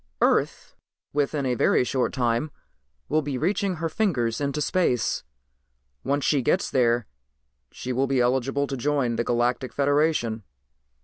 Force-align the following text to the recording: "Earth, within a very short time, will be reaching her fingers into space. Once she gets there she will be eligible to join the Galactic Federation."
"Earth, 0.21 0.75
within 1.13 1.45
a 1.45 1.53
very 1.53 1.83
short 1.83 2.11
time, 2.11 2.49
will 3.07 3.21
be 3.21 3.37
reaching 3.37 3.75
her 3.75 3.87
fingers 3.87 4.41
into 4.41 4.59
space. 4.59 5.23
Once 6.03 6.25
she 6.25 6.41
gets 6.41 6.71
there 6.71 7.05
she 7.71 7.93
will 7.93 8.07
be 8.07 8.19
eligible 8.19 8.65
to 8.65 8.75
join 8.75 9.15
the 9.15 9.23
Galactic 9.23 9.71
Federation." 9.71 10.41